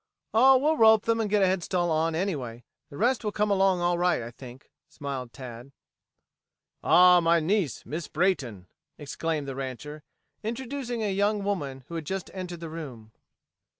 [0.33, 2.63] "Oh, we'll rope them and get a headstall on, anyway.
[2.89, 5.73] The rest will come along all right, I think," smiled Tad.
[6.83, 8.65] "Ah, my niece, Miss Brayton!"
[8.97, 10.01] exclaimed the rancher,
[10.41, 13.11] introducing a young woman who had just entered the room.